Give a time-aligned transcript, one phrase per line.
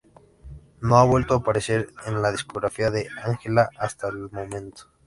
[0.81, 4.89] No ha vuelto a parecer en la discografía de Angela hasta el momento.